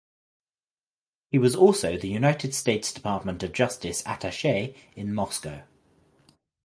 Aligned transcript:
He 1.29 1.37
was 1.37 1.55
also 1.55 1.95
the 1.95 2.07
United 2.07 2.55
States 2.55 2.91
Department 2.91 3.43
of 3.43 3.53
Justice 3.53 4.01
attache 4.07 4.75
in 4.95 5.13
Moscow. 5.13 5.61